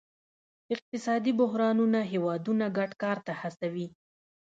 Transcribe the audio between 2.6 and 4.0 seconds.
ګډ کار ته هڅوي